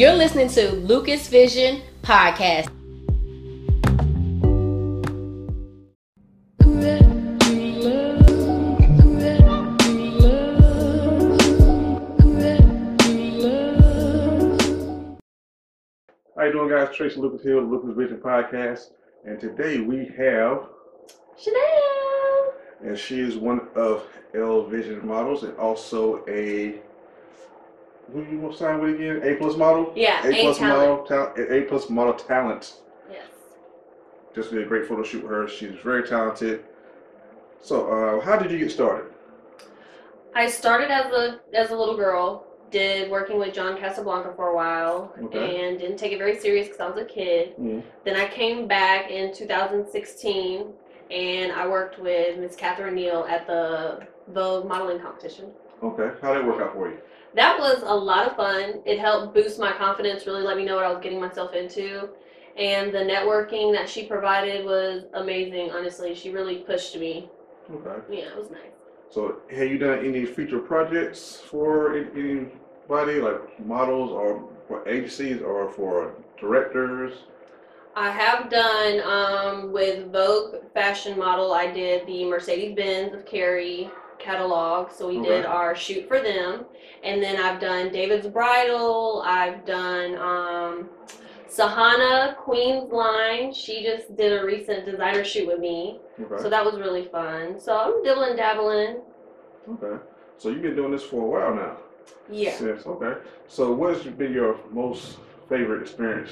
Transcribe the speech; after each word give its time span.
You're 0.00 0.14
listening 0.14 0.48
to 0.48 0.72
Lucas 0.72 1.28
Vision 1.28 1.82
Podcast. 2.02 2.70
How 16.34 16.44
you 16.46 16.52
doing, 16.52 16.70
guys? 16.70 16.96
Tracy 16.96 17.20
Lucas 17.20 17.42
Hill, 17.42 17.60
the 17.60 17.66
Lucas 17.66 17.94
Vision 17.94 18.22
Podcast, 18.24 18.92
and 19.26 19.38
today 19.38 19.80
we 19.80 20.06
have, 20.16 20.66
Chanel. 21.38 22.54
and 22.82 22.96
she 22.96 23.20
is 23.20 23.36
one 23.36 23.68
of 23.76 24.06
L 24.34 24.64
Vision 24.64 25.06
models, 25.06 25.42
and 25.42 25.54
also 25.58 26.24
a 26.26 26.80
who 28.12 28.24
you 28.24 28.38
want 28.38 28.54
to 28.54 28.58
sign 28.58 28.80
with 28.80 28.94
again? 28.94 29.20
A 29.22 29.36
plus 29.36 29.56
model. 29.56 29.92
Yeah, 29.96 30.26
A 30.26 30.32
plus 30.42 30.60
model 30.60 31.04
talent. 31.06 31.38
A 31.50 31.62
plus 31.62 31.88
model 31.90 32.14
talent. 32.14 32.74
Yes. 33.10 33.26
Just 34.34 34.50
did 34.50 34.62
a 34.62 34.66
great 34.66 34.86
photo 34.86 35.02
shoot 35.02 35.22
with 35.22 35.30
her. 35.32 35.48
She's 35.48 35.74
very 35.82 36.06
talented. 36.06 36.64
So, 37.62 37.90
uh, 37.90 38.24
how 38.24 38.36
did 38.38 38.50
you 38.50 38.58
get 38.58 38.70
started? 38.70 39.12
I 40.34 40.48
started 40.48 40.90
as 40.90 41.12
a 41.12 41.40
as 41.54 41.70
a 41.70 41.76
little 41.76 41.96
girl. 41.96 42.46
Did 42.70 43.10
working 43.10 43.36
with 43.40 43.52
John 43.52 43.76
Casablanca 43.76 44.32
for 44.36 44.50
a 44.50 44.54
while, 44.54 45.12
Okay. 45.24 45.66
and 45.66 45.76
didn't 45.76 45.96
take 45.96 46.12
it 46.12 46.18
very 46.18 46.38
serious 46.38 46.68
because 46.68 46.80
I 46.80 46.88
was 46.88 46.98
a 47.02 47.04
kid. 47.04 47.56
Mm. 47.58 47.82
Then 48.04 48.14
I 48.14 48.28
came 48.28 48.68
back 48.68 49.10
in 49.10 49.34
2016, 49.34 50.72
and 51.10 51.50
I 51.50 51.66
worked 51.66 51.98
with 51.98 52.38
Miss 52.38 52.54
Catherine 52.54 52.94
Neal 52.94 53.26
at 53.28 53.44
the 53.48 54.06
Vogue 54.28 54.66
modeling 54.68 55.00
competition. 55.00 55.46
Okay. 55.82 56.12
How 56.22 56.32
did 56.32 56.44
it 56.44 56.46
work 56.46 56.60
out 56.62 56.72
for 56.74 56.88
you? 56.88 56.98
That 57.34 57.58
was 57.58 57.82
a 57.82 57.94
lot 57.94 58.26
of 58.26 58.36
fun. 58.36 58.82
It 58.84 58.98
helped 58.98 59.34
boost 59.34 59.58
my 59.58 59.72
confidence, 59.72 60.26
really 60.26 60.42
let 60.42 60.56
me 60.56 60.64
know 60.64 60.76
what 60.76 60.84
I 60.84 60.92
was 60.92 61.02
getting 61.02 61.20
myself 61.20 61.54
into. 61.54 62.08
And 62.56 62.92
the 62.92 62.98
networking 62.98 63.72
that 63.74 63.88
she 63.88 64.06
provided 64.06 64.64
was 64.64 65.04
amazing, 65.14 65.70
honestly. 65.70 66.14
She 66.14 66.30
really 66.30 66.56
pushed 66.56 66.96
me. 66.98 67.28
Okay. 67.72 68.18
Yeah, 68.18 68.30
it 68.30 68.36
was 68.36 68.50
nice. 68.50 68.72
So, 69.10 69.36
have 69.50 69.68
you 69.68 69.78
done 69.78 70.04
any 70.04 70.24
feature 70.24 70.58
projects 70.58 71.36
for 71.36 71.96
anybody, 71.96 73.20
like 73.20 73.66
models, 73.66 74.10
or 74.10 74.48
for 74.68 74.86
agencies, 74.88 75.40
or 75.42 75.70
for 75.72 76.14
directors? 76.38 77.14
I 77.96 78.10
have 78.10 78.48
done 78.48 79.00
um, 79.00 79.72
with 79.72 80.12
Vogue 80.12 80.56
Fashion 80.74 81.18
Model, 81.18 81.52
I 81.52 81.72
did 81.72 82.06
the 82.06 82.24
Mercedes 82.24 82.76
Benz 82.76 83.12
of 83.14 83.26
Cary 83.26 83.90
catalog. 84.20 84.92
So 84.92 85.08
we 85.08 85.20
did 85.20 85.44
our 85.44 85.74
shoot 85.74 86.06
for 86.06 86.20
them. 86.20 86.64
And 87.02 87.22
then 87.22 87.40
I've 87.40 87.60
done 87.60 87.90
David's 87.92 88.26
Bridal. 88.26 89.22
I've 89.24 89.64
done 89.64 90.16
um, 90.16 90.90
Sahana 91.48 92.36
Queen's 92.36 92.92
Line. 92.92 93.52
She 93.52 93.82
just 93.82 94.16
did 94.16 94.40
a 94.40 94.44
recent 94.44 94.86
designer 94.86 95.24
shoot 95.24 95.46
with 95.46 95.58
me. 95.58 96.00
Okay. 96.20 96.42
So 96.42 96.50
that 96.50 96.64
was 96.64 96.76
really 96.76 97.06
fun. 97.06 97.58
So 97.58 97.76
I'm 97.76 98.02
dibbling 98.04 98.36
dabbling. 98.36 99.00
Okay. 99.68 100.02
So 100.38 100.50
you've 100.50 100.62
been 100.62 100.76
doing 100.76 100.92
this 100.92 101.04
for 101.04 101.22
a 101.22 101.26
while 101.26 101.54
now. 101.54 101.76
Yeah. 102.30 102.54
Since 102.54 102.86
okay. 102.86 103.20
So 103.48 103.72
what 103.72 103.94
has 103.94 104.04
been 104.14 104.32
your 104.32 104.58
most 104.70 105.18
favorite 105.48 105.82
experience? 105.82 106.30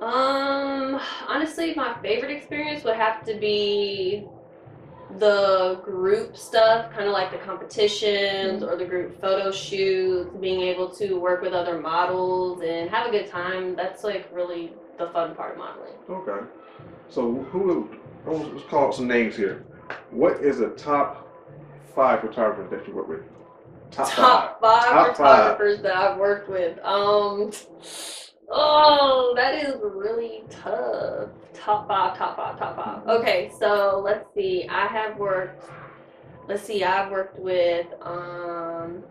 Um, 0.00 0.98
honestly, 1.28 1.74
my 1.74 1.94
favorite 2.00 2.30
experience 2.30 2.84
would 2.84 2.96
have 2.96 3.24
to 3.26 3.34
be 3.34 4.26
the 5.20 5.80
group 5.84 6.36
stuff, 6.36 6.90
kind 6.92 7.06
of 7.06 7.12
like 7.12 7.30
the 7.30 7.38
competitions 7.38 8.62
or 8.62 8.76
the 8.76 8.84
group 8.84 9.20
photo 9.20 9.50
shoots, 9.52 10.30
being 10.40 10.60
able 10.62 10.88
to 10.88 11.14
work 11.20 11.42
with 11.42 11.52
other 11.52 11.78
models 11.78 12.62
and 12.62 12.90
have 12.90 13.06
a 13.06 13.10
good 13.10 13.28
time. 13.28 13.76
That's 13.76 14.02
like 14.02 14.28
really 14.32 14.72
the 14.98 15.08
fun 15.10 15.34
part 15.36 15.52
of 15.52 15.58
modeling. 15.58 15.92
Okay. 16.08 16.46
So 17.08 17.34
who? 17.52 17.90
Let's 18.26 18.64
call 18.68 18.88
out 18.88 18.94
some 18.94 19.06
names 19.08 19.36
here. 19.36 19.64
What 20.10 20.40
is 20.40 20.58
the 20.58 20.70
top 20.70 21.26
five 21.94 22.20
photographers 22.20 22.70
that 22.70 22.86
you 22.86 22.94
work 22.94 23.08
with? 23.08 23.20
Top, 23.90 24.08
Top 24.10 24.60
five 24.60 24.84
Top 24.84 25.06
five. 25.06 25.16
photographers 25.16 25.82
that 25.82 25.96
I've 25.96 26.18
worked 26.18 26.48
with. 26.48 26.78
Um, 26.84 27.50
oh, 28.50 29.32
that 29.36 29.54
is 29.64 29.76
really 29.82 30.42
tough. 30.50 31.28
Top 31.54 31.86
five, 31.88 32.16
top 32.16 32.36
five, 32.36 32.58
top 32.58 32.76
five. 32.76 33.06
Okay, 33.08 33.50
so 33.58 34.00
let's 34.04 34.26
see. 34.34 34.66
I 34.68 34.86
have 34.86 35.16
worked. 35.18 35.70
Let's 36.48 36.62
see. 36.62 36.82
I've 36.82 37.10
worked 37.10 37.38
with 37.38 37.86
um, 38.02 39.02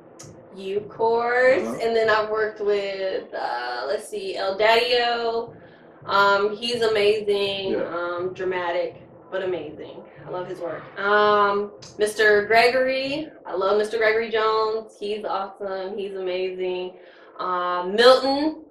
you, 0.56 0.78
of 0.78 0.90
course, 0.90 1.62
Uh-huh. 1.64 1.78
and 1.82 1.96
then 1.96 2.10
I've 2.10 2.30
worked 2.30 2.60
with. 2.60 3.34
Uh, 3.34 3.84
let's 3.88 4.08
see, 4.10 4.36
El 4.36 4.58
Daddio. 4.58 5.56
Um, 6.06 6.56
he's 6.56 6.82
amazing. 6.82 7.74
Yeah. 7.74 7.84
Um, 7.96 8.34
dramatic, 8.34 9.02
but 9.32 9.44
amazing. 9.44 10.02
I 10.26 10.30
love 10.32 10.48
his 10.48 10.60
work. 10.60 10.82
Um, 11.00 11.72
Mr. 11.98 12.46
Gregory. 12.48 13.30
I 13.46 13.56
love 13.56 13.80
Mr. 13.82 13.98
Gregory 13.98 14.30
Jones. 14.30 14.94
He's 15.00 15.24
awesome. 15.26 15.98
He's 15.98 16.16
amazing. 16.16 16.94
Um, 17.40 17.96
Milton. 17.96 18.64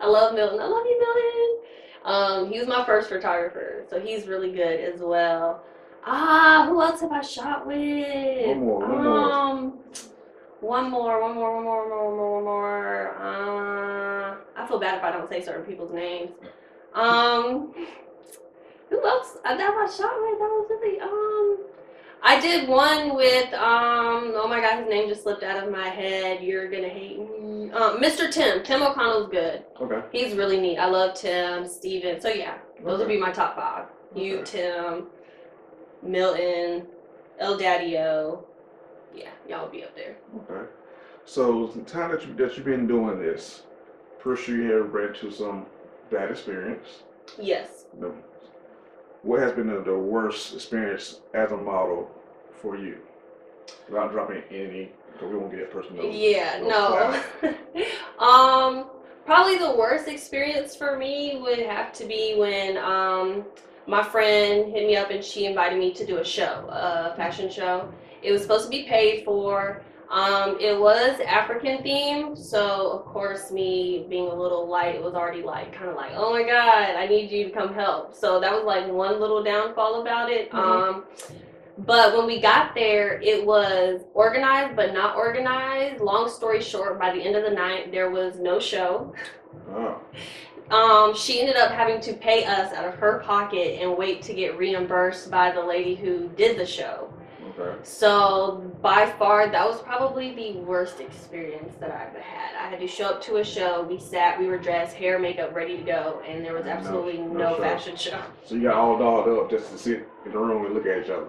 I 0.00 0.06
love 0.08 0.34
Milton. 0.34 0.60
I 0.60 0.66
love 0.66 0.84
you, 0.86 0.98
Milton. 0.98 1.56
Um, 2.04 2.50
he 2.52 2.58
was 2.58 2.66
my 2.68 2.84
first 2.84 3.08
photographer, 3.08 3.84
so 3.90 4.00
he's 4.00 4.26
really 4.26 4.50
good 4.52 4.80
as 4.80 5.00
well. 5.00 5.62
Ah, 6.04 6.64
who 6.68 6.80
else 6.80 7.00
have 7.02 7.12
I 7.12 7.20
shot 7.20 7.66
with? 7.66 8.46
One 8.46 8.60
more, 8.60 8.78
one 8.80 9.04
more. 9.04 9.32
um, 9.32 9.78
one 10.60 10.90
more, 10.90 11.20
one 11.20 11.34
more, 11.34 11.54
one 11.54 11.64
more, 11.64 11.80
one 11.80 11.90
more, 11.90 12.06
one 12.06 12.16
more, 12.16 12.34
one 12.36 12.44
more. 12.44 13.16
Uh, 13.18 14.36
I 14.56 14.66
feel 14.66 14.78
bad 14.78 14.96
if 14.98 15.04
I 15.04 15.12
don't 15.12 15.28
say 15.28 15.42
certain 15.42 15.64
people's 15.66 15.92
names. 15.92 16.30
Um, 16.94 17.74
who 18.88 19.06
else? 19.06 19.36
I 19.44 19.56
that 19.56 19.70
I 19.74 19.86
shot 19.86 20.14
with. 20.20 20.38
That 20.38 20.48
was 20.48 20.66
really 20.70 21.00
um. 21.00 21.58
I 22.22 22.40
did 22.40 22.68
one 22.68 23.14
with 23.14 23.52
um. 23.54 24.32
Oh 24.34 24.46
my 24.48 24.60
god, 24.60 24.80
his 24.80 24.88
name 24.88 25.08
just 25.08 25.22
slipped 25.22 25.42
out 25.42 25.64
of 25.64 25.72
my 25.72 25.88
head. 25.88 26.42
You're 26.42 26.70
gonna 26.70 26.88
hate 26.88 27.18
me. 27.18 27.70
Um, 27.70 28.00
Mr. 28.00 28.30
Tim. 28.30 28.62
Tim 28.62 28.82
O'Connell's 28.82 29.30
good. 29.30 29.64
Okay. 29.80 30.02
He's 30.12 30.34
really 30.34 30.60
neat. 30.60 30.78
I 30.78 30.86
love 30.86 31.14
Tim, 31.14 31.66
Steven. 31.66 32.20
So 32.20 32.28
yeah, 32.28 32.58
those 32.84 32.98
would 32.98 33.08
be 33.08 33.16
my 33.18 33.30
top 33.30 33.56
five. 33.56 33.86
You, 34.14 34.42
Tim, 34.44 35.06
Milton, 36.02 36.86
El 37.38 37.58
Daddio. 37.58 38.44
Yeah, 39.14 39.30
y'all 39.48 39.62
would 39.62 39.72
be 39.72 39.84
up 39.84 39.94
there. 39.96 40.16
Okay. 40.36 40.68
So 41.24 41.68
the 41.68 41.82
time 41.82 42.10
that 42.10 42.26
you 42.26 42.34
that 42.34 42.56
you've 42.56 42.66
been 42.66 42.86
doing 42.86 43.18
this, 43.20 43.62
pretty 44.18 44.42
sure 44.42 44.56
you 44.56 44.72
have 44.72 44.92
ran 44.92 45.14
into 45.14 45.30
some 45.30 45.66
bad 46.10 46.30
experience. 46.30 47.04
Yes. 47.40 47.86
No. 47.98 48.14
What 49.22 49.40
has 49.40 49.52
been 49.52 49.66
the, 49.66 49.82
the 49.82 49.96
worst 49.96 50.54
experience 50.54 51.20
as 51.34 51.52
a 51.52 51.56
model 51.56 52.10
for 52.60 52.76
you? 52.76 52.98
Without 53.88 54.12
dropping 54.12 54.42
any, 54.50 54.90
because 55.12 55.30
we 55.30 55.38
won't 55.38 55.50
get 55.50 55.60
that 55.60 55.70
personal. 55.70 56.10
Yeah, 56.10 56.60
no 56.62 57.22
no. 57.42 57.54
um, 58.24 58.86
probably 59.26 59.58
the 59.58 59.76
worst 59.76 60.08
experience 60.08 60.74
for 60.74 60.96
me 60.96 61.38
would 61.40 61.58
have 61.58 61.92
to 61.94 62.04
be 62.04 62.34
when 62.36 62.78
um 62.78 63.44
my 63.86 64.02
friend 64.02 64.72
hit 64.72 64.86
me 64.86 64.96
up 64.96 65.10
and 65.10 65.22
she 65.24 65.46
invited 65.46 65.78
me 65.78 65.92
to 65.92 66.06
do 66.06 66.18
a 66.18 66.24
show, 66.24 66.68
a 66.70 67.14
fashion 67.16 67.50
show. 67.50 67.92
It 68.22 68.32
was 68.32 68.42
supposed 68.42 68.64
to 68.64 68.70
be 68.70 68.84
paid 68.84 69.24
for. 69.24 69.82
Um, 70.10 70.56
it 70.58 70.76
was 70.78 71.20
African 71.20 71.78
themed, 71.84 72.36
so 72.36 72.90
of 72.90 73.04
course, 73.04 73.52
me 73.52 74.06
being 74.08 74.26
a 74.26 74.34
little 74.34 74.66
light, 74.68 74.96
it 74.96 75.02
was 75.02 75.14
already 75.14 75.42
like 75.42 75.72
kind 75.72 75.88
of 75.88 75.94
like, 75.94 76.10
oh 76.16 76.32
my 76.32 76.42
god, 76.42 76.96
I 76.96 77.06
need 77.06 77.30
you 77.30 77.44
to 77.44 77.50
come 77.50 77.72
help. 77.72 78.14
So 78.16 78.40
that 78.40 78.52
was 78.52 78.64
like 78.64 78.88
one 78.88 79.20
little 79.20 79.42
downfall 79.42 80.02
about 80.02 80.28
it. 80.30 80.50
Mhm. 80.50 80.58
Um, 80.58 81.04
but 81.78 82.16
when 82.16 82.26
we 82.26 82.40
got 82.40 82.74
there, 82.74 83.20
it 83.22 83.46
was 83.46 84.00
organized 84.12 84.74
but 84.74 84.92
not 84.92 85.14
organized. 85.16 86.00
Long 86.02 86.28
story 86.28 86.60
short, 86.60 86.98
by 86.98 87.12
the 87.12 87.22
end 87.22 87.36
of 87.36 87.44
the 87.44 87.50
night, 87.50 87.92
there 87.92 88.10
was 88.10 88.38
no 88.40 88.58
show. 88.58 89.14
Oh, 89.72 90.00
Um, 90.70 91.14
she 91.16 91.40
ended 91.40 91.56
up 91.56 91.70
having 91.72 92.00
to 92.00 92.12
pay 92.14 92.44
us 92.44 92.72
out 92.72 92.84
of 92.84 92.94
her 92.94 93.20
pocket 93.24 93.80
and 93.80 93.96
wait 93.96 94.22
to 94.22 94.34
get 94.34 94.56
reimbursed 94.56 95.30
by 95.30 95.50
the 95.50 95.60
lady 95.60 95.94
who 95.96 96.28
did 96.36 96.56
the 96.58 96.66
show. 96.66 97.12
Okay. 97.58 97.78
So 97.82 98.72
by 98.82 99.10
far, 99.18 99.48
that 99.48 99.66
was 99.68 99.80
probably 99.82 100.34
the 100.34 100.58
worst 100.60 101.00
experience 101.00 101.74
that 101.80 101.90
I've 101.90 102.08
ever 102.08 102.20
had. 102.20 102.54
I 102.56 102.68
had 102.70 102.80
to 102.80 102.86
show 102.86 103.06
up 103.06 103.22
to 103.24 103.36
a 103.36 103.44
show. 103.44 103.82
We 103.82 103.98
sat, 103.98 104.38
we 104.38 104.46
were 104.46 104.58
dressed, 104.58 104.94
hair, 104.96 105.18
makeup, 105.18 105.54
ready 105.54 105.76
to 105.76 105.82
go, 105.82 106.22
and 106.26 106.44
there 106.44 106.54
was 106.54 106.64
No- 106.64 106.70
absolutely 106.72 107.18
no 107.18 107.32
no, 107.32 107.56
show. 107.56 107.62
fashion 107.62 107.96
show. 107.96 108.20
So 108.44 108.54
you 108.54 108.62
got 108.62 108.74
all 108.76 108.98
dolled 108.98 109.28
up 109.28 109.50
just 109.50 109.70
to 109.72 109.78
sit 109.78 110.06
in 110.26 110.32
the 110.32 110.38
room 110.38 110.64
and 110.66 110.74
look 110.74 110.86
at 110.86 111.04
each 111.04 111.10
other. 111.10 111.26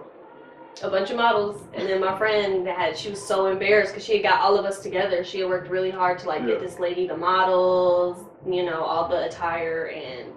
a 0.82 0.88
bunch 0.88 1.10
of 1.10 1.16
models 1.18 1.60
and 1.74 1.86
then 1.86 2.00
my 2.00 2.16
friend 2.16 2.66
had 2.66 2.96
she 2.96 3.10
was 3.10 3.20
so 3.22 3.46
embarrassed 3.46 3.92
because 3.92 4.04
she 4.06 4.14
had 4.14 4.22
got 4.22 4.40
all 4.40 4.58
of 4.58 4.64
us 4.64 4.80
together 4.82 5.22
she 5.22 5.40
had 5.40 5.48
worked 5.50 5.68
really 5.68 5.90
hard 5.90 6.18
to 6.18 6.26
like 6.26 6.40
Yeah. 6.40 6.46
get 6.52 6.60
this 6.60 6.78
lady 6.78 7.06
the 7.06 7.16
models 7.16 8.24
you 8.48 8.64
know 8.64 8.80
all 8.82 9.06
the 9.06 9.26
attire 9.26 9.92
and 9.94 10.32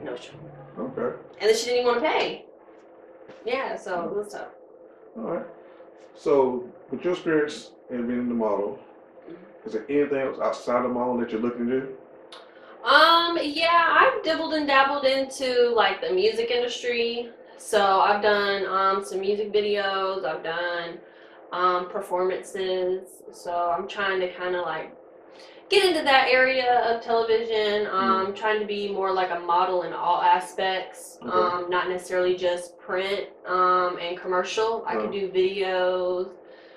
no 0.00 0.14
show 0.14 0.30
Okay. 0.78 1.16
and 1.40 1.48
then 1.50 1.56
she 1.56 1.64
didn't 1.66 1.80
even 1.80 1.86
want 1.92 2.04
to 2.04 2.08
pay 2.08 2.44
yeah 3.44 3.74
so 3.76 4.04
it 4.04 4.14
was 4.16 4.32
tough 4.32 4.52
All 5.16 5.22
right. 5.24 5.46
So, 6.14 6.64
with 6.90 7.04
your 7.04 7.14
experience 7.14 7.72
in 7.90 8.06
being 8.06 8.28
the 8.28 8.34
model, 8.34 8.78
Is 9.66 9.72
there 9.72 9.86
anything 9.88 10.18
else 10.18 10.38
outside 10.40 10.84
of 10.84 10.92
modeling 10.92 11.20
that 11.20 11.32
you're 11.32 11.40
looking 11.40 11.66
to 11.68 11.80
do? 11.80 11.88
Um, 12.84 13.38
yeah, 13.42 13.98
I've 14.00 14.22
dabbled 14.22 14.54
and 14.54 14.66
dabbled 14.66 15.06
into 15.06 15.70
like 15.74 16.00
the 16.02 16.12
music 16.12 16.50
industry. 16.50 17.30
So 17.56 17.80
I've 18.00 18.22
done 18.22 18.66
um, 18.66 19.04
some 19.04 19.20
music 19.20 19.52
videos. 19.52 20.24
I've 20.24 20.42
done 20.44 20.98
um, 21.52 21.88
performances. 21.88 23.08
So 23.32 23.74
I'm 23.76 23.88
trying 23.88 24.20
to 24.20 24.32
kind 24.34 24.54
of 24.54 24.66
like 24.66 24.94
get 25.70 25.84
into 25.84 26.02
that 26.02 26.28
area 26.28 26.80
of 26.84 27.02
television. 27.02 27.86
Um, 27.90 28.34
trying 28.34 28.60
to 28.60 28.66
be 28.66 28.92
more 28.92 29.12
like 29.12 29.30
a 29.30 29.40
model 29.40 29.82
in 29.82 29.92
all 29.92 30.20
aspects. 30.20 31.18
Okay. 31.22 31.30
Um, 31.30 31.70
not 31.70 31.88
necessarily 31.88 32.36
just 32.36 32.78
print 32.78 33.28
um, 33.46 33.98
and 34.00 34.18
commercial. 34.18 34.84
I 34.86 34.96
Uh. 34.96 35.00
could 35.02 35.12
do 35.12 35.28
videos. 35.30 36.30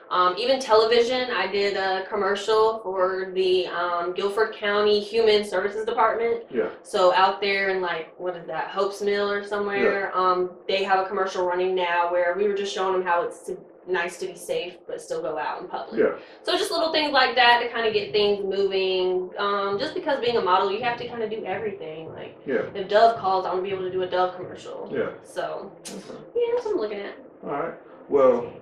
Um, 0.10 0.36
even 0.38 0.58
television, 0.62 1.32
I 1.32 1.48
did 1.48 1.76
a 1.76 2.06
commercial 2.08 2.80
for 2.82 3.30
the 3.36 3.68
um, 3.68 4.14
Guilford 4.14 4.54
County 4.56 5.02
Human 5.02 5.44
Services 5.44 5.84
Department. 5.86 6.46
Yeah. 6.50 6.70
So 6.82 7.14
out 7.14 7.42
there 7.42 7.72
in 7.72 7.82
like 7.82 8.18
what 8.18 8.38
is 8.38 8.48
that, 8.48 8.70
Hope 8.70 8.94
Mills 9.02 9.30
or 9.34 9.44
somewhere, 9.44 10.18
um, 10.18 10.52
they 10.66 10.86
have 10.86 11.06
a 11.06 11.10
commercial 11.10 11.46
running 11.46 11.76
now 11.76 12.10
where 12.10 12.36
we 12.38 12.48
were 12.48 12.54
just 12.56 12.74
showing 12.74 12.94
them 12.94 13.06
how 13.06 13.22
it's 13.24 13.42
to, 13.48 13.58
nice 13.88 14.18
to 14.18 14.28
be 14.28 14.36
safe 14.36 14.76
but 14.88 15.02
still 15.02 15.22
go 15.22 15.38
out 15.38 15.62
in 15.62 15.68
public. 15.68 16.00
Yeah. 16.00 16.18
So 16.44 16.58
just 16.58 16.72
little 16.72 16.92
things 16.92 17.12
like 17.14 17.36
that 17.36 17.62
to 17.62 17.70
kind 17.70 17.88
of 17.88 17.94
get 17.94 18.12
things 18.12 18.44
moving. 18.44 19.30
Um, 19.38 19.78
just 19.80 19.94
because 19.94 20.20
being 20.24 20.38
a 20.38 20.42
model, 20.42 20.72
you 20.72 20.82
have 20.84 20.98
to 21.00 21.08
kind 21.08 21.24
of 21.24 21.30
do 21.30 21.44
everything. 21.46 22.14
Like 22.14 22.38
Yeah. 22.46 22.64
if 22.74 22.88
Dove 22.90 23.18
calls, 23.18 23.46
I 23.46 23.50
want 23.54 23.64
to 23.64 23.70
be 23.70 23.74
able 23.74 23.84
to 23.86 23.92
do 23.92 24.04
a 24.04 24.08
Dove 24.08 24.36
commercial. 24.36 24.90
Yeah. 24.94 25.10
So 25.24 25.72
Okay. 25.82 26.20
yeah, 26.36 26.42
that's 26.54 26.66
what 26.66 26.74
I'm 26.76 26.80
looking 26.82 27.00
at. 27.00 27.16
All 27.44 27.50
right. 27.52 27.74
Well, 28.10 28.54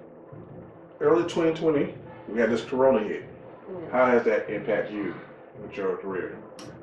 early 1.00 1.24
2020, 1.24 1.94
we 2.30 2.40
had 2.40 2.50
this 2.52 2.64
Corona 2.64 3.00
hit. 3.08 3.24
Mm. 3.70 3.92
How 3.92 4.06
has 4.06 4.24
that 4.26 4.50
impacted 4.50 4.94
you 4.94 5.16
with 5.62 5.76
your 5.76 5.98
career? 5.98 6.38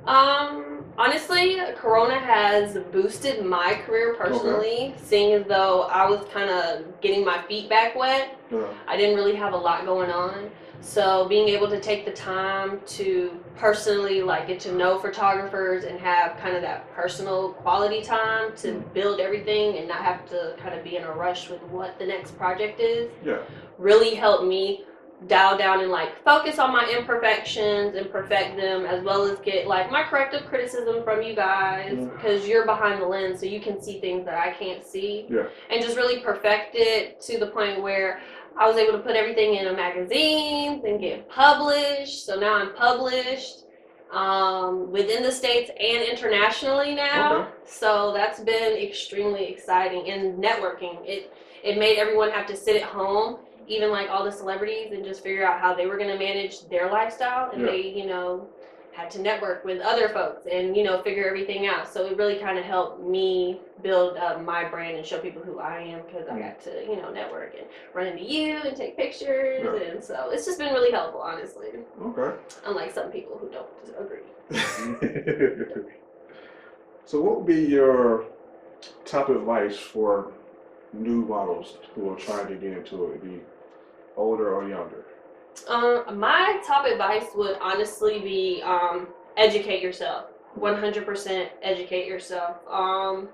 Um, 0.06 0.84
honestly, 0.98 1.58
Corona 1.76 2.18
has 2.18 2.76
boosted 2.92 3.44
my 3.44 3.74
career 3.86 4.14
personally, 4.14 4.94
seeing 4.96 5.32
as 5.32 5.46
though 5.46 5.82
I 5.82 6.08
was 6.08 6.26
kind 6.32 6.50
of 6.50 7.00
getting 7.00 7.24
my 7.24 7.42
feet 7.42 7.68
back 7.68 7.94
wet. 7.94 8.36
Uh, 8.52 8.64
I 8.86 8.96
didn't 8.96 9.14
really 9.16 9.36
have 9.36 9.52
a 9.52 9.56
lot 9.56 9.84
going 9.84 10.10
on. 10.10 10.50
So 10.80 11.28
being 11.28 11.48
able 11.48 11.68
to 11.68 11.78
take 11.78 12.04
the 12.04 12.10
time 12.10 12.80
to 12.86 13.38
personally 13.56 14.20
like 14.22 14.48
get 14.48 14.58
to 14.60 14.72
know 14.74 14.98
photographers 14.98 15.84
and 15.84 15.96
have 16.00 16.36
kind 16.38 16.56
of 16.56 16.62
that 16.62 16.92
personal 16.92 17.50
quality 17.52 18.02
time 18.02 18.56
to 18.56 18.72
Mm. 18.72 18.92
build 18.92 19.20
everything 19.20 19.78
and 19.78 19.86
not 19.86 20.02
have 20.02 20.28
to 20.30 20.56
kind 20.58 20.74
of 20.76 20.82
be 20.82 20.96
in 20.96 21.04
a 21.04 21.12
rush 21.12 21.48
with 21.48 21.62
what 21.64 21.96
the 22.00 22.06
next 22.06 22.36
project 22.36 22.80
is 22.80 23.08
yeah. 23.24 23.38
really 23.78 24.16
helped 24.16 24.44
me 24.44 24.84
dial 25.26 25.56
down 25.56 25.80
and 25.80 25.90
like 25.90 26.22
focus 26.24 26.58
on 26.58 26.72
my 26.72 26.88
imperfections 26.88 27.94
and 27.94 28.10
perfect 28.10 28.56
them 28.56 28.84
as 28.84 29.02
well 29.02 29.24
as 29.24 29.38
get 29.40 29.66
like 29.66 29.90
my 29.90 30.02
corrective 30.02 30.46
criticism 30.46 31.02
from 31.04 31.22
you 31.22 31.34
guys 31.34 31.96
because 32.16 32.46
you're 32.46 32.66
behind 32.66 33.00
the 33.00 33.06
lens 33.06 33.40
so 33.40 33.46
you 33.46 33.60
can 33.60 33.80
see 33.80 34.00
things 34.00 34.24
that 34.24 34.34
I 34.34 34.52
can't 34.52 34.84
see. 34.84 35.26
Yeah. 35.28 35.44
and 35.70 35.82
just 35.82 35.96
really 35.96 36.20
perfect 36.20 36.74
it 36.74 37.20
to 37.22 37.38
the 37.38 37.48
point 37.48 37.82
where 37.82 38.20
I 38.58 38.68
was 38.68 38.76
able 38.76 38.92
to 38.92 38.98
put 38.98 39.16
everything 39.16 39.54
in 39.54 39.68
a 39.68 39.72
magazine 39.72 40.82
and 40.86 41.00
get 41.00 41.28
published. 41.28 42.26
So 42.26 42.38
now 42.38 42.54
I'm 42.54 42.74
published 42.74 43.64
um, 44.12 44.90
within 44.92 45.22
the 45.22 45.32
states 45.32 45.70
and 45.70 46.02
internationally 46.02 46.94
now. 46.94 47.34
Okay. 47.34 47.50
so 47.64 48.12
that's 48.14 48.40
been 48.40 48.76
extremely 48.76 49.46
exciting 49.46 50.10
and 50.10 50.42
networking. 50.42 50.98
It 51.06 51.32
it 51.64 51.78
made 51.78 51.96
everyone 51.96 52.30
have 52.30 52.46
to 52.48 52.56
sit 52.56 52.76
at 52.76 52.82
home 52.82 53.38
even 53.68 53.90
like 53.90 54.08
all 54.10 54.24
the 54.24 54.32
celebrities 54.32 54.92
and 54.92 55.04
just 55.04 55.22
figure 55.22 55.46
out 55.46 55.60
how 55.60 55.74
they 55.74 55.86
were 55.86 55.96
going 55.96 56.10
to 56.10 56.18
manage 56.18 56.68
their 56.68 56.90
lifestyle 56.90 57.50
and 57.52 57.60
Yeah. 57.62 57.68
they 57.68 57.80
you 57.82 58.06
know 58.06 58.46
had 58.92 59.10
to 59.10 59.22
network 59.22 59.64
with 59.64 59.80
other 59.80 60.10
folks 60.10 60.46
and 60.52 60.76
you 60.76 60.84
know 60.84 61.00
figure 61.02 61.26
everything 61.26 61.66
out 61.66 61.90
so 61.90 62.04
it 62.04 62.16
really 62.18 62.36
kind 62.36 62.58
of 62.58 62.64
helped 62.64 63.00
me 63.02 63.58
build 63.82 64.18
up 64.18 64.42
my 64.44 64.64
brand 64.68 64.96
and 64.98 65.06
show 65.06 65.18
people 65.18 65.40
who 65.42 65.58
i 65.58 65.78
am 65.80 66.02
because 66.06 66.28
i 66.28 66.32
Mm. 66.34 66.40
got 66.40 66.60
to 66.64 66.84
you 66.86 66.96
know 67.00 67.10
network 67.10 67.54
and 67.58 67.66
run 67.94 68.06
into 68.06 68.22
you 68.22 68.56
and 68.56 68.76
take 68.76 68.96
pictures 68.98 69.62
Yeah. 69.64 69.92
and 69.92 70.04
so 70.04 70.28
it's 70.30 70.44
just 70.44 70.58
been 70.58 70.74
really 70.74 70.90
helpful 70.90 71.22
honestly 71.22 71.68
Okay. 72.02 72.36
unlike 72.66 72.92
some 72.92 73.10
people 73.10 73.38
who 73.38 73.48
don't 73.48 73.66
agree 73.98 74.28
so, 77.06 77.20
what 77.22 77.36
would 77.38 77.46
be 77.46 77.64
your 77.64 78.26
top 79.06 79.30
advice 79.30 79.76
for 79.78 80.32
new 80.92 81.24
models 81.26 81.78
who 81.94 82.10
are 82.10 82.16
trying 82.16 82.48
to 82.48 82.54
get 82.54 82.76
into 82.76 83.12
it, 83.12 83.22
be 83.22 83.40
older 84.16 84.54
or 84.54 84.68
younger? 84.68 85.04
Um, 85.68 86.18
my 86.18 86.60
top 86.66 86.86
advice 86.86 87.26
would 87.34 87.58
honestly 87.60 88.20
be 88.20 88.62
um, 88.64 89.08
educate 89.36 89.82
yourself. 89.82 90.26
100% 90.58 91.48
educate 91.62 92.06
yourself. 92.06 92.56
Um, 92.68 93.28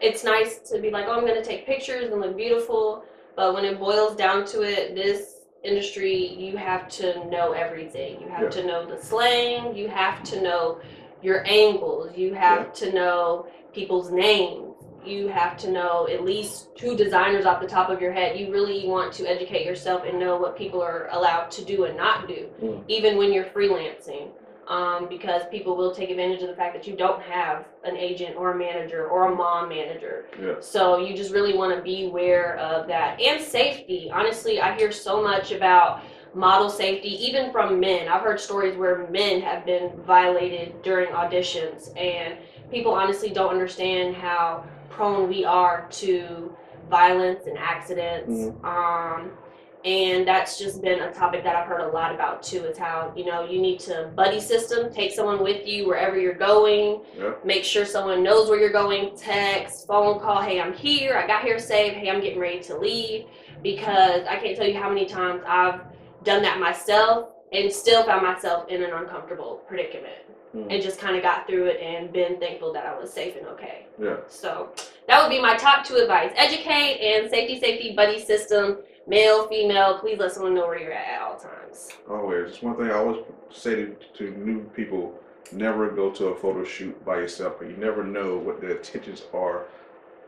it's 0.00 0.24
nice 0.24 0.58
to 0.70 0.78
be 0.78 0.90
like, 0.90 1.06
oh, 1.08 1.12
I'm 1.12 1.26
going 1.26 1.40
to 1.40 1.44
take 1.44 1.66
pictures 1.66 2.10
and 2.10 2.20
look 2.20 2.36
beautiful, 2.36 3.04
but 3.36 3.54
when 3.54 3.64
it 3.64 3.78
boils 3.78 4.16
down 4.16 4.44
to 4.46 4.62
it, 4.62 4.94
this 4.94 5.40
industry, 5.64 6.34
you 6.34 6.56
have 6.56 6.88
to 6.88 7.28
know 7.28 7.52
everything. 7.52 8.20
You 8.20 8.28
have 8.28 8.42
Yeah. 8.44 8.48
to 8.62 8.66
know 8.66 8.86
the 8.86 9.02
slang, 9.02 9.74
you 9.76 9.88
have 9.88 10.22
to 10.24 10.40
know 10.40 10.80
your 11.22 11.44
angles, 11.46 12.16
you 12.16 12.32
have 12.34 12.66
Yeah. 12.66 12.72
to 12.88 12.92
know 12.92 13.46
people's 13.72 14.10
names. 14.10 14.69
You 15.04 15.28
have 15.28 15.56
to 15.58 15.70
know 15.70 16.06
at 16.08 16.24
least 16.24 16.74
two 16.76 16.96
designers 16.96 17.46
off 17.46 17.60
the 17.60 17.66
top 17.66 17.88
of 17.90 18.00
your 18.00 18.12
head. 18.12 18.38
You 18.38 18.52
really 18.52 18.86
want 18.86 19.12
to 19.14 19.26
educate 19.26 19.64
yourself 19.64 20.02
and 20.06 20.18
know 20.18 20.36
what 20.36 20.56
people 20.56 20.82
are 20.82 21.08
allowed 21.12 21.50
to 21.52 21.64
do 21.64 21.84
and 21.84 21.96
not 21.96 22.28
do, 22.28 22.48
Mm. 22.62 22.82
even 22.88 23.16
when 23.16 23.32
you're 23.32 23.44
freelancing. 23.44 24.28
Um, 24.68 25.08
because 25.08 25.42
people 25.50 25.74
will 25.76 25.92
take 25.92 26.10
advantage 26.10 26.42
of 26.42 26.48
the 26.48 26.54
fact 26.54 26.74
that 26.74 26.86
you 26.86 26.94
don't 26.94 27.20
have 27.22 27.64
an 27.82 27.96
agent 27.96 28.36
or 28.36 28.52
a 28.52 28.56
manager 28.56 29.08
or 29.08 29.32
a 29.32 29.34
mom 29.34 29.68
manager. 29.68 30.26
Yeah. 30.40 30.54
So 30.60 30.98
you 30.98 31.16
just 31.16 31.32
really 31.32 31.56
want 31.56 31.74
to 31.74 31.82
be 31.82 32.06
aware 32.06 32.56
of 32.58 32.86
that 32.86 33.20
and 33.20 33.42
safety. 33.42 34.12
Honestly, 34.14 34.60
I 34.60 34.76
hear 34.76 34.92
so 34.92 35.20
much 35.20 35.50
about 35.50 36.02
model 36.34 36.70
safety, 36.70 37.08
even 37.08 37.50
from 37.50 37.80
men. 37.80 38.06
I've 38.06 38.22
heard 38.22 38.38
stories 38.38 38.76
where 38.76 39.08
men 39.10 39.40
have 39.40 39.66
been 39.66 39.90
violated 40.06 40.80
during 40.82 41.08
auditions, 41.10 41.90
and 41.98 42.36
people 42.70 42.92
honestly 42.92 43.30
don't 43.30 43.50
understand 43.50 44.14
how 44.14 44.62
prone 45.00 45.28
we 45.30 45.46
are 45.46 45.86
to 45.90 46.52
violence 46.90 47.46
and 47.46 47.56
accidents. 47.56 48.30
Mhm. 48.30 48.64
Um, 48.64 49.30
and 49.82 50.28
that's 50.28 50.58
just 50.58 50.82
been 50.82 51.00
a 51.00 51.10
topic 51.10 51.42
that 51.42 51.56
I've 51.56 51.66
heard 51.66 51.80
a 51.80 51.88
lot 51.88 52.14
about 52.14 52.42
too. 52.42 52.62
Is 52.66 52.76
how 52.76 53.14
you 53.16 53.24
know 53.24 53.44
you 53.44 53.58
need 53.62 53.80
to 53.80 54.10
buddy 54.14 54.38
system, 54.38 54.92
take 54.92 55.12
someone 55.12 55.42
with 55.42 55.66
you 55.66 55.86
wherever 55.88 56.18
you're 56.18 56.34
going 56.34 57.00
Yeah. 57.18 57.30
make 57.44 57.64
sure 57.64 57.86
someone 57.86 58.22
knows 58.22 58.50
where 58.50 58.60
you're 58.60 58.78
going 58.84 59.16
text 59.16 59.86
phone 59.86 60.20
call 60.20 60.42
hey 60.42 60.60
i'm 60.60 60.74
here 60.74 61.16
i 61.16 61.26
got 61.26 61.40
here 61.42 61.58
safe 61.58 61.94
hey 61.94 62.10
i'm 62.10 62.20
getting 62.20 62.38
ready 62.38 62.60
to 62.68 62.76
leave 62.76 63.24
because 63.62 64.20
i 64.28 64.36
can't 64.36 64.54
tell 64.58 64.66
you 64.66 64.78
how 64.78 64.88
many 64.90 65.06
times 65.06 65.42
i've 65.46 65.80
done 66.24 66.42
that 66.42 66.58
myself 66.60 67.20
and 67.52 67.72
still 67.72 68.04
found 68.04 68.22
myself 68.26 68.68
in 68.68 68.82
an 68.82 68.92
uncomfortable 68.92 69.60
predicament 69.66 70.14
Mm. 70.52 70.66
and 70.68 70.82
just 70.82 70.98
kind 70.98 71.14
of 71.14 71.22
got 71.22 71.46
through 71.46 71.66
it 71.66 71.80
and 71.80 72.12
been 72.12 72.40
thankful 72.40 72.72
that 72.72 72.84
i 72.84 72.98
was 72.98 73.12
safe 73.12 73.36
and 73.36 73.46
okay 73.46 73.86
Yeah. 74.00 74.16
so 74.26 74.70
that 75.06 75.22
would 75.22 75.30
be 75.30 75.40
my 75.40 75.56
top 75.56 75.84
two 75.84 75.94
advice 75.94 76.32
educate 76.34 76.98
and 77.00 77.30
safety 77.30 77.60
safety 77.60 77.94
buddy 77.94 78.18
system 78.18 78.78
male 79.06 79.46
female 79.46 80.00
please 80.00 80.18
let 80.18 80.32
someone 80.32 80.54
know 80.56 80.66
where 80.66 80.76
you're 80.80 80.92
at 80.92 81.08
at 81.08 81.22
all 81.22 81.36
times 81.38 81.90
Always. 82.10 82.48
It's 82.50 82.62
one 82.62 82.76
thing 82.76 82.86
I 82.90 82.94
always 82.94 83.24
say 83.52 83.76
to, 83.76 83.94
to 84.18 84.30
new 84.38 84.64
people: 84.74 85.14
never 85.52 85.88
go 85.88 86.10
to 86.10 86.26
a 86.30 86.34
photo 86.36 86.64
shoot 86.64 86.96
by 87.04 87.18
yourself. 87.18 87.54
You 87.60 87.76
never 87.76 88.02
know 88.02 88.36
what 88.36 88.60
the 88.60 88.76
intentions 88.76 89.22
are 89.32 89.66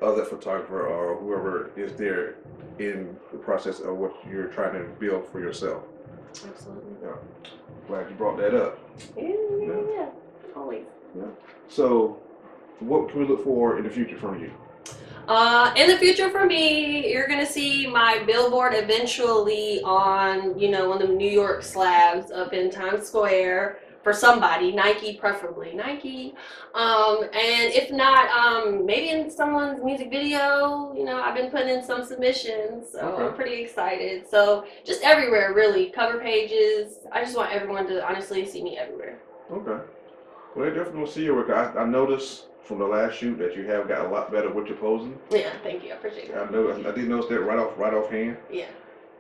of 0.00 0.16
the 0.16 0.24
photographer 0.24 0.86
or 0.86 1.16
whoever 1.16 1.72
is 1.76 1.94
there 1.94 2.36
in 2.78 3.16
the 3.32 3.38
process 3.38 3.80
of 3.80 3.96
what 3.96 4.14
you're 4.30 4.46
trying 4.46 4.74
to 4.74 4.84
build 5.00 5.26
for 5.32 5.40
yourself. 5.40 5.82
Absolutely 6.46 6.92
Glad 7.88 8.08
you 8.08 8.16
brought 8.16 8.38
that 8.38 8.54
up. 8.54 8.78
yeah 9.16 9.24
yeah, 9.60 9.80
yeah. 9.90 10.08
always 10.56 10.84
So, 11.68 12.18
what 12.80 13.10
can 13.10 13.20
we 13.20 13.26
look 13.26 13.44
for 13.44 13.78
in 13.78 13.84
the 13.84 13.90
future 13.90 14.18
from 14.18 14.40
you? 14.40 14.50
Uh, 15.28 15.72
in 15.76 15.88
the 15.88 15.96
future 15.98 16.30
for 16.30 16.46
me, 16.46 17.12
you're 17.12 17.28
gonna 17.28 17.46
see 17.46 17.86
my 17.86 18.22
billboard 18.24 18.72
eventually 18.74 19.80
on, 19.82 20.58
you 20.58 20.68
know, 20.70 20.88
one 20.88 21.00
of 21.00 21.08
the 21.08 21.14
New 21.14 21.30
York 21.30 21.62
slabs 21.62 22.30
up 22.32 22.52
in 22.52 22.70
Times 22.70 23.06
Square 23.06 23.78
for 24.02 24.12
somebody, 24.12 24.72
Nike 24.72 25.16
preferably, 25.16 25.72
Nike. 25.74 26.34
Um, 26.74 27.22
and 27.24 27.72
if 27.72 27.90
not, 27.90 28.28
um, 28.30 28.84
maybe 28.84 29.10
in 29.10 29.30
someone's 29.30 29.82
music 29.82 30.10
video. 30.10 30.92
You 30.96 31.04
know, 31.04 31.20
I've 31.20 31.34
been 31.36 31.50
putting 31.50 31.68
in 31.68 31.84
some 31.84 32.04
submissions, 32.04 32.90
so 32.92 32.98
Okay. 33.00 33.22
I'm 33.24 33.34
pretty 33.34 33.62
excited. 33.62 34.28
So 34.28 34.64
just 34.84 35.02
everywhere, 35.02 35.52
really, 35.54 35.90
cover 35.90 36.18
pages. 36.18 37.00
I 37.12 37.22
just 37.22 37.36
want 37.36 37.52
everyone 37.52 37.86
to 37.88 38.04
honestly 38.06 38.46
see 38.46 38.62
me 38.62 38.78
everywhere. 38.78 39.18
Okay. 39.50 39.82
Well, 40.56 40.64
they 40.68 40.74
definitely 40.76 41.00
will 41.00 41.06
see 41.06 41.24
your 41.24 41.36
work. 41.36 41.50
I, 41.50 41.80
I 41.80 41.84
noticed 41.84 42.46
from 42.64 42.78
the 42.78 42.86
last 42.86 43.16
shoot 43.16 43.38
that 43.38 43.56
you 43.56 43.64
have 43.66 43.88
got 43.88 44.06
a 44.06 44.08
lot 44.08 44.30
better 44.30 44.52
with 44.52 44.66
your 44.66 44.76
posing. 44.76 45.18
Yeah, 45.30 45.50
thank 45.62 45.84
you. 45.84 45.90
I 45.92 45.94
appreciate 45.96 46.30
it. 46.30 46.36
I 46.36 46.50
know. 46.50 46.70
I 46.72 46.92
did 46.92 47.08
notice 47.08 47.28
that 47.30 47.40
right 47.40 47.58
off, 47.58 47.76
right 47.76 47.92
off 47.94 48.10
hand. 48.10 48.36
Yeah. 48.50 48.66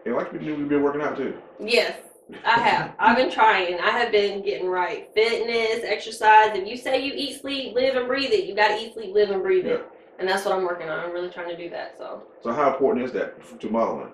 And 0.04 0.14
like 0.14 0.32
you 0.32 0.40
knew, 0.40 0.56
you've 0.56 0.68
been 0.68 0.82
working 0.82 1.00
out 1.00 1.16
too. 1.16 1.36
Yes. 1.60 1.96
I 2.44 2.58
have. 2.60 2.92
I've 2.98 3.16
been 3.16 3.30
trying. 3.30 3.78
I 3.80 3.90
have 3.90 4.12
been 4.12 4.42
getting 4.42 4.68
right. 4.68 5.08
Fitness, 5.14 5.84
exercise. 5.84 6.56
If 6.56 6.66
you 6.66 6.76
say 6.76 7.04
you 7.04 7.12
eat, 7.14 7.40
sleep, 7.40 7.74
live, 7.74 7.96
and 7.96 8.06
breathe 8.06 8.32
it, 8.32 8.44
you 8.44 8.54
got 8.54 8.68
to 8.68 8.82
eat, 8.82 8.94
sleep, 8.94 9.14
live, 9.14 9.30
and 9.30 9.42
breathe 9.42 9.66
it. 9.66 9.84
And 10.18 10.28
that's 10.28 10.44
what 10.44 10.54
I'm 10.54 10.62
working 10.64 10.88
on. 10.88 11.00
I'm 11.00 11.12
really 11.12 11.30
trying 11.30 11.48
to 11.48 11.56
do 11.56 11.68
that. 11.70 11.96
So 11.98 12.22
So 12.42 12.52
how 12.52 12.72
important 12.72 13.04
is 13.06 13.12
that 13.12 13.60
to 13.60 13.70
modeling? 13.70 14.10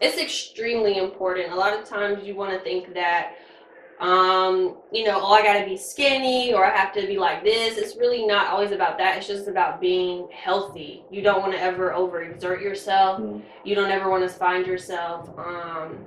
it's 0.00 0.18
extremely 0.18 0.98
important. 0.98 1.52
A 1.52 1.56
lot 1.56 1.76
of 1.76 1.84
times 1.84 2.24
you 2.24 2.36
want 2.36 2.52
to 2.52 2.60
think 2.60 2.94
that, 2.94 3.34
um, 3.98 4.76
you 4.92 5.04
know, 5.04 5.18
oh, 5.20 5.32
I 5.32 5.42
got 5.42 5.58
to 5.58 5.64
be 5.64 5.76
skinny 5.76 6.54
or 6.54 6.64
I 6.64 6.70
have 6.70 6.92
to 6.94 7.04
be 7.06 7.18
like 7.18 7.42
this. 7.42 7.76
It's 7.76 7.96
really 7.96 8.24
not 8.24 8.46
always 8.46 8.70
about 8.70 8.96
that. 8.98 9.16
It's 9.16 9.26
just 9.26 9.48
about 9.48 9.80
being 9.80 10.28
healthy. 10.32 11.02
You 11.10 11.20
don't 11.20 11.40
want 11.40 11.52
to 11.52 11.60
ever 11.60 11.90
overexert 11.90 12.62
yourself. 12.62 13.20
Mm. 13.20 13.42
You 13.64 13.74
don't 13.74 13.90
ever 13.90 14.08
want 14.08 14.22
to 14.22 14.28
find 14.28 14.64
yourself, 14.66 15.30
um, 15.36 15.98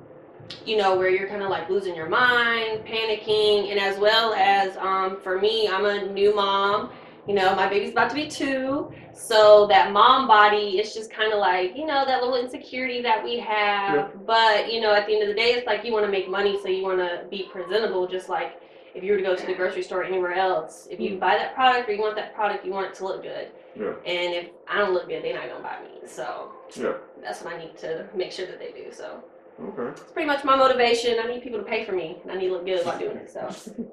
you 0.65 0.77
know, 0.77 0.95
where 0.95 1.09
you're 1.09 1.27
kind 1.27 1.41
of 1.41 1.49
like 1.49 1.69
losing 1.69 1.95
your 1.95 2.09
mind, 2.09 2.85
panicking, 2.85 3.71
and 3.71 3.79
as 3.79 3.97
well 3.99 4.33
as 4.33 4.77
um, 4.77 5.19
for 5.21 5.39
me, 5.39 5.67
I'm 5.67 5.85
a 5.85 6.11
new 6.11 6.35
mom. 6.35 6.91
You 7.27 7.35
know, 7.35 7.55
my 7.55 7.69
baby's 7.69 7.91
about 7.91 8.09
to 8.09 8.15
be 8.15 8.27
two, 8.27 8.91
so 9.13 9.67
that 9.67 9.91
mom 9.91 10.27
body 10.27 10.79
is 10.79 10.93
just 10.93 11.11
kind 11.11 11.31
of 11.31 11.39
like 11.39 11.75
you 11.75 11.85
know 11.85 12.03
that 12.05 12.21
little 12.21 12.37
insecurity 12.37 13.01
that 13.03 13.23
we 13.23 13.39
have. 13.39 13.95
Yeah. 13.95 14.07
But 14.25 14.71
you 14.71 14.81
know, 14.81 14.93
at 14.93 15.05
the 15.07 15.13
end 15.13 15.23
of 15.23 15.29
the 15.29 15.35
day, 15.35 15.51
it's 15.51 15.67
like 15.67 15.85
you 15.85 15.93
want 15.93 16.05
to 16.05 16.11
make 16.11 16.29
money, 16.29 16.59
so 16.61 16.67
you 16.67 16.83
want 16.83 16.99
to 16.99 17.25
be 17.29 17.47
presentable, 17.51 18.07
just 18.07 18.29
like. 18.29 18.57
If 18.93 19.05
you 19.05 19.13
were 19.13 19.19
to 19.19 19.23
go 19.23 19.37
to 19.37 19.45
the 19.45 19.53
grocery 19.53 19.83
store 19.83 20.03
anywhere 20.03 20.33
else, 20.33 20.89
if 20.91 20.99
you 20.99 21.17
buy 21.17 21.37
that 21.37 21.55
product 21.55 21.87
or 21.87 21.93
you 21.93 22.01
want 22.01 22.17
that 22.17 22.35
product, 22.35 22.65
you 22.65 22.73
want 22.73 22.87
it 22.87 22.93
to 22.95 23.05
look 23.05 23.23
good. 23.23 23.47
Yeah. 23.79 23.93
And 24.05 24.33
if 24.33 24.49
I 24.67 24.79
don't 24.79 24.93
look 24.93 25.07
good, 25.07 25.23
they're 25.23 25.33
not 25.33 25.47
gonna 25.47 25.63
buy 25.63 25.77
me. 25.81 26.05
So 26.05 26.51
Yeah. 26.75 26.95
that's 27.23 27.41
what 27.41 27.53
I 27.53 27.57
need 27.57 27.77
to 27.77 28.05
make 28.13 28.33
sure 28.33 28.45
that 28.47 28.59
they 28.59 28.73
do. 28.73 28.91
So 28.91 29.23
Okay. 29.59 29.91
it's 30.01 30.11
pretty 30.11 30.27
much 30.27 30.43
my 30.43 30.55
motivation. 30.55 31.19
I 31.21 31.27
need 31.27 31.43
people 31.43 31.59
to 31.59 31.65
pay 31.65 31.85
for 31.85 31.91
me, 31.91 32.17
and 32.23 32.31
I 32.31 32.35
need 32.35 32.47
to 32.47 32.53
look 32.53 32.65
good 32.65 32.85
while 32.85 32.97
doing 32.97 33.17
it. 33.17 33.29
So 33.31 33.41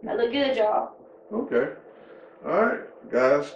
I 0.08 0.14
look 0.14 0.32
good, 0.32 0.56
y'all. 0.56 0.92
Okay. 1.32 1.72
All 2.46 2.62
right, 2.62 3.10
guys. 3.10 3.54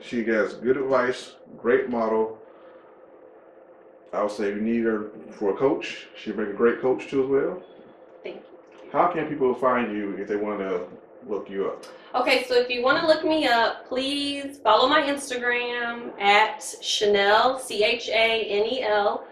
She 0.00 0.24
has 0.24 0.54
good 0.54 0.76
advice, 0.78 1.34
great 1.58 1.90
model. 1.90 2.38
I 4.12 4.22
would 4.22 4.32
say 4.32 4.48
you 4.48 4.60
need 4.60 4.84
her 4.84 5.10
for 5.32 5.50
a 5.50 5.56
coach, 5.56 6.08
she'd 6.16 6.36
make 6.36 6.48
a 6.48 6.52
great 6.52 6.80
coach 6.80 7.08
too 7.08 7.24
as 7.24 7.28
well. 7.30 7.62
Thank 8.22 8.36
you. 8.36 8.90
How 8.92 9.08
can 9.08 9.28
people 9.28 9.54
find 9.54 9.94
you 9.96 10.16
if 10.16 10.26
they 10.26 10.36
want 10.36 10.58
to 10.60 10.86
look 11.28 11.48
you 11.50 11.66
up? 11.66 11.84
Okay, 12.14 12.44
so 12.48 12.54
if 12.54 12.68
you 12.68 12.82
want 12.82 12.98
to 13.00 13.06
look 13.06 13.24
me 13.24 13.46
up, 13.46 13.86
please 13.86 14.58
follow 14.58 14.88
my 14.88 15.02
Instagram 15.02 16.18
at 16.20 16.64
Chanel 16.80 17.58
C 17.58 17.84
H 17.84 18.08
A 18.08 18.42
N 18.42 18.66
E 18.66 18.82
L 18.82 19.24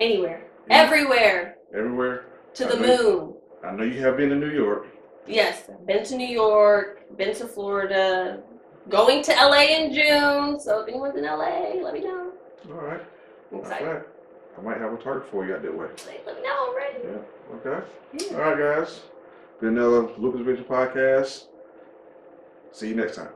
Anywhere, 0.00 0.42
Yeah. 0.68 0.82
everywhere, 0.82 1.56
Everywhere. 1.74 2.24
To 2.56 2.66
I 2.66 2.68
the 2.70 2.76
know- 2.86 3.02
moon. 3.02 3.34
I 3.64 3.72
know 3.72 3.82
you 3.84 4.00
have 4.00 4.16
been 4.16 4.28
to 4.30 4.36
New 4.36 4.50
York. 4.50 4.86
Yes, 5.26 5.68
been 5.86 6.04
to 6.04 6.16
New 6.16 6.26
York, 6.28 7.02
been 7.16 7.34
to 7.34 7.46
Florida, 7.48 8.42
going 8.88 9.22
to 9.24 9.32
LA 9.32 9.62
in 9.62 9.92
June. 9.92 10.60
So 10.60 10.80
if 10.80 10.88
anyone's 10.88 11.16
in 11.16 11.24
LA, 11.24 11.74
let 11.82 11.94
me 11.94 12.00
know. 12.00 12.30
All 12.70 12.74
right. 12.76 13.00
I'm 13.52 13.58
excited. 13.60 13.86
right. 13.88 14.02
I 14.58 14.62
might 14.62 14.78
have 14.78 14.92
a 14.92 14.96
target 14.96 15.28
for 15.30 15.44
you 15.44 15.54
out 15.54 15.62
that 15.62 15.76
way. 15.76 15.86
Let 16.26 16.36
me 16.36 16.42
know. 16.42 16.68
I'm 16.68 16.76
ready. 16.76 16.98
Yeah. 17.04 17.56
Okay. 17.72 17.86
Yeah. 18.14 18.36
All 18.36 18.54
right, 18.54 18.58
guys. 18.58 19.00
Been 19.60 19.70
another 19.78 20.08
Lucas 20.18 20.42
Vision 20.42 20.64
podcast. 20.64 21.46
See 22.72 22.88
you 22.88 22.94
next 22.94 23.16
time. 23.16 23.28